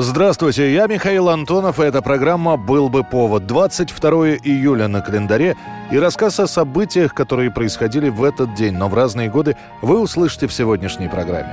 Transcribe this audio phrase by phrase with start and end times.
[0.00, 3.46] Здравствуйте, я Михаил Антонов, и эта программа «Был бы повод».
[3.46, 4.10] 22
[4.44, 5.56] июля на календаре
[5.90, 10.46] и рассказ о событиях, которые происходили в этот день, но в разные годы, вы услышите
[10.46, 11.52] в сегодняшней программе.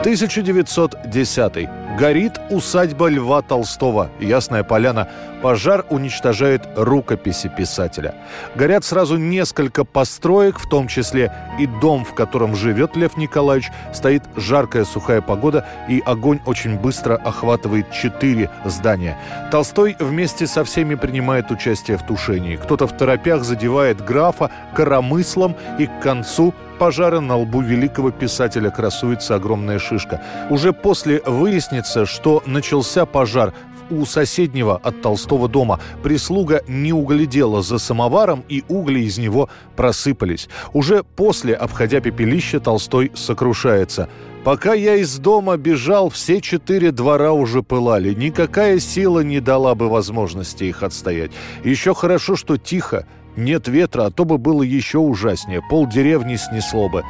[0.00, 1.83] 1910.
[1.98, 4.10] Горит усадьба Льва Толстого.
[4.18, 5.08] Ясная поляна.
[5.42, 8.16] Пожар уничтожает рукописи писателя.
[8.56, 13.70] Горят сразу несколько построек, в том числе и дом, в котором живет Лев Николаевич.
[13.92, 19.16] Стоит жаркая сухая погода, и огонь очень быстро охватывает четыре здания.
[19.52, 22.56] Толстой вместе со всеми принимает участие в тушении.
[22.56, 29.34] Кто-то в торопях задевает графа коромыслом, и к концу пожара на лбу великого писателя красуется
[29.34, 30.22] огромная шишка.
[30.50, 33.52] Уже после выяснится, что начался пожар
[33.90, 35.80] у соседнего от Толстого дома.
[36.02, 40.48] Прислуга не углядела за самоваром, и угли из него просыпались.
[40.72, 44.08] Уже после, обходя пепелище, Толстой сокрушается.
[44.44, 48.12] «Пока я из дома бежал, все четыре двора уже пылали.
[48.12, 51.30] Никакая сила не дала бы возможности их отстоять.
[51.64, 53.06] Еще хорошо, что тихо.
[53.36, 55.62] Нет ветра, а то бы было еще ужаснее.
[55.62, 57.02] Пол деревни снесло бы.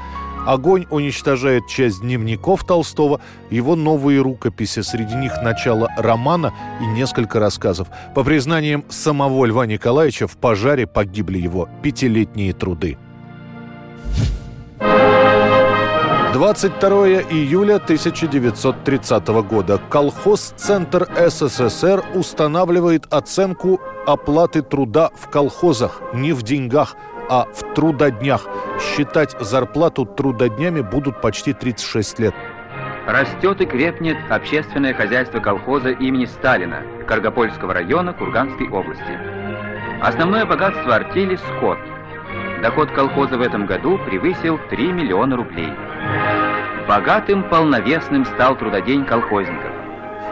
[0.47, 6.53] Огонь уничтожает часть дневников Толстого, его новые рукописи, среди них начало романа
[6.83, 7.89] и несколько рассказов.
[8.15, 12.99] По признаниям самого Льва Николаевича, в пожаре погибли его пятилетние труды.
[16.35, 16.91] 22
[17.31, 26.97] июля 1930 года колхоз-центр СССР устанавливает оценку оплаты труда в колхозах не в деньгах,
[27.29, 28.47] а в трудоднях.
[28.81, 32.35] Считать зарплату трудоднями будут почти 36 лет.
[33.07, 39.19] Растет и крепнет общественное хозяйство колхоза имени Сталина Каргопольского района Курганской области.
[40.01, 41.79] Основное богатство артели– скот.
[42.63, 45.73] Доход колхоза в этом году превысил 3 миллиона рублей.
[46.89, 49.84] Богатым полновесным стал трудодень колхозников.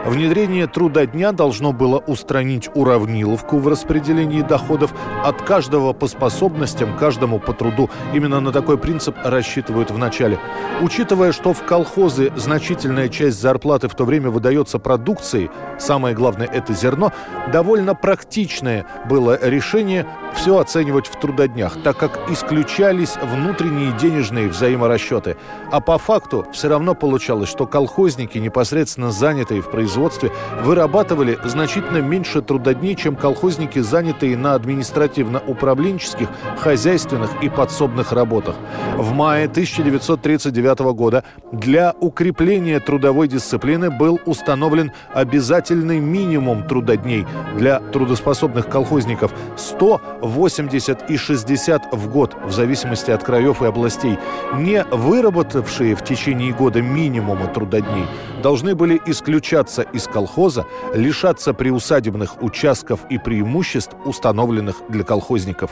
[0.05, 4.93] Внедрение трудодня должно было устранить уравниловку в распределении доходов
[5.23, 7.89] от каждого по способностям, каждому по труду.
[8.13, 10.39] Именно на такой принцип рассчитывают в начале.
[10.81, 15.49] Учитывая, что в колхозы значительная часть зарплаты в то время выдается продукцией,
[15.79, 17.13] самое главное это зерно,
[17.53, 20.05] довольно практичное было решение
[20.35, 25.37] все оценивать в трудоднях, так как исключались внутренние денежные взаиморасчеты.
[25.71, 32.41] А по факту все равно получалось, что колхозники, непосредственно занятые в производстве, вырабатывали значительно меньше
[32.41, 36.27] трудодней, чем колхозники, занятые на административно-управленческих,
[36.57, 38.55] хозяйственных и подсобных работах.
[38.97, 48.67] В мае 1939 года для укрепления трудовой дисциплины был установлен обязательный минимум трудодней для трудоспособных
[48.67, 54.17] колхозников– 100 80 и 60 в год, в зависимости от краев и областей,
[54.55, 58.05] не выработавшие в течение года минимума трудодней,
[58.41, 65.71] должны были исключаться из колхоза, лишаться приусадебных участков и преимуществ, установленных для колхозников.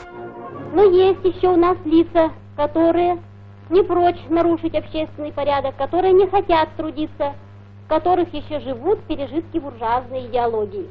[0.74, 3.18] Но есть еще у нас лица, которые
[3.70, 7.32] не прочь нарушить общественный порядок, которые не хотят трудиться,
[7.86, 10.88] в которых еще живут пережитки буржуазной идеологии.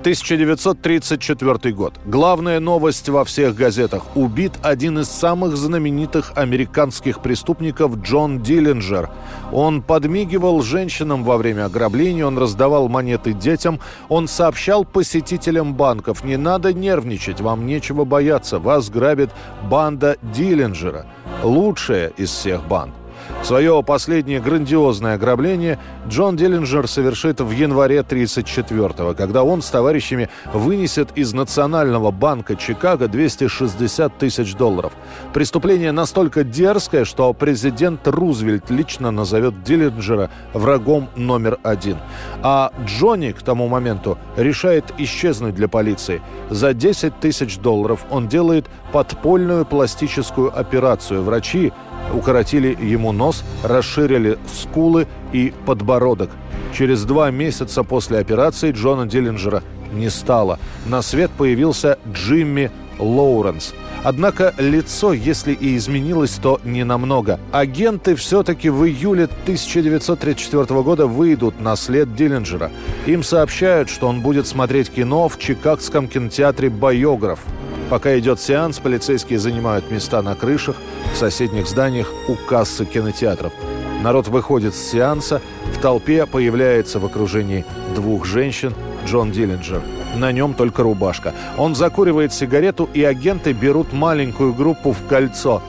[0.00, 1.94] 1934 год.
[2.06, 4.16] Главная новость во всех газетах.
[4.16, 9.10] Убит один из самых знаменитых американских преступников Джон Диллинджер.
[9.52, 13.78] Он подмигивал женщинам во время ограбления, он раздавал монеты детям,
[14.08, 19.30] он сообщал посетителям банков, не надо нервничать, вам нечего бояться, вас грабит
[19.70, 21.06] банда Диллинджера.
[21.42, 22.99] Лучшая из всех банд.
[23.42, 31.16] Свое последнее грандиозное ограбление Джон Диллинджер совершит в январе 1934-го, когда он с товарищами вынесет
[31.16, 34.92] из Национального банка Чикаго 260 тысяч долларов.
[35.32, 41.96] Преступление настолько дерзкое, что президент Рузвельт лично назовет Диллинджера врагом номер один.
[42.42, 46.20] А Джонни к тому моменту решает исчезнуть для полиции.
[46.50, 51.22] За 10 тысяч долларов он делает подпольную пластическую операцию.
[51.22, 51.72] Врачи
[52.12, 56.30] укоротили ему нос, расширили скулы и подбородок.
[56.76, 59.62] Через два месяца после операции Джона Диллинджера
[59.92, 60.58] не стало.
[60.86, 63.74] На свет появился Джимми Лоуренс.
[64.02, 67.38] Однако лицо, если и изменилось, то не намного.
[67.52, 72.70] Агенты все-таки в июле 1934 года выйдут на след Диллинджера.
[73.06, 77.40] Им сообщают, что он будет смотреть кино в Чикагском кинотеатре «Байограф».
[77.90, 80.76] Пока идет сеанс, полицейские занимают места на крышах,
[81.12, 83.52] в соседних зданиях у кассы кинотеатров.
[84.00, 85.42] Народ выходит с сеанса,
[85.74, 87.64] в толпе появляется в окружении
[87.96, 88.72] двух женщин
[89.06, 89.82] Джон Диллинджер.
[90.14, 91.34] На нем только рубашка.
[91.58, 95.60] Он закуривает сигарету, и агенты берут маленькую группу в кольцо.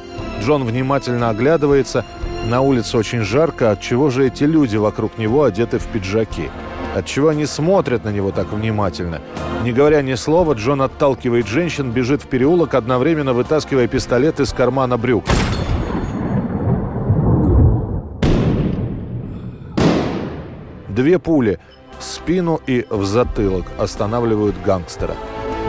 [0.41, 2.05] Джон внимательно оглядывается.
[2.47, 6.49] На улице очень жарко, от чего же эти люди вокруг него одеты в пиджаки?
[6.95, 9.21] Отчего они смотрят на него так внимательно?
[9.63, 14.97] Не говоря ни слова, Джон отталкивает женщин, бежит в переулок, одновременно вытаскивая пистолет из кармана
[14.97, 15.23] брюк.
[20.89, 21.59] Две пули
[21.97, 25.15] в спину и в затылок останавливают гангстера.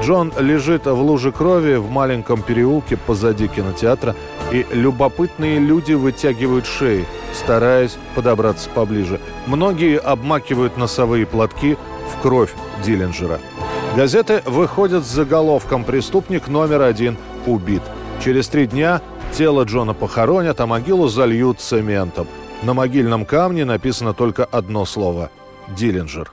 [0.03, 4.17] Джон лежит в луже крови в маленьком переулке позади кинотеатра,
[4.51, 9.21] и любопытные люди вытягивают шеи, стараясь подобраться поближе.
[9.47, 11.77] Многие обмакивают носовые платки
[12.13, 13.41] в кровь Диллинджера.
[13.97, 17.83] Газеты выходят с заголовком «Преступник номер один убит».
[18.25, 19.01] Через три дня
[19.33, 22.27] тело Джона похоронят, а могилу зальют цементом.
[22.63, 25.31] На могильном камне написано только одно слово–
[25.77, 26.33] «Диллинджер».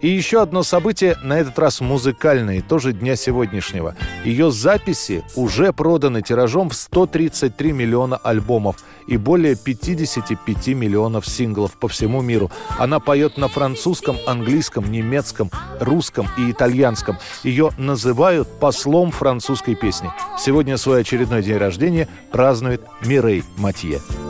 [0.00, 3.96] И еще одно событие, на этот раз музыкальное, тоже дня сегодняшнего.
[4.24, 8.76] Ее записи уже проданы тиражом в 133 миллиона альбомов
[9.08, 12.50] и более 55 миллионов синглов по всему миру.
[12.78, 15.50] Она поет на французском, английском, немецком,
[15.80, 17.18] русском и итальянском.
[17.42, 20.10] Ее называют послом французской песни.
[20.38, 24.00] Сегодня свой очередной день рождения празднует Мирей Матье.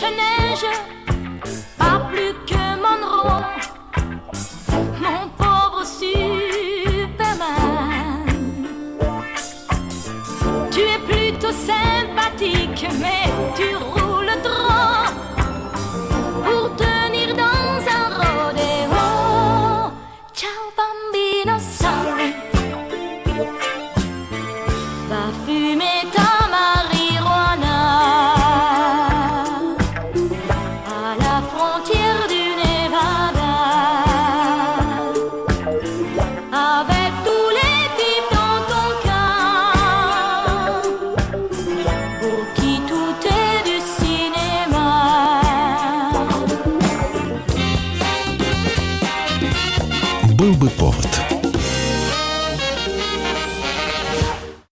[0.00, 0.66] Blanche-Neige,
[1.76, 3.44] pas plus que mon Monroe,
[4.98, 7.36] mon pauvre Superman.
[10.70, 11.89] Tu es plutôt sain.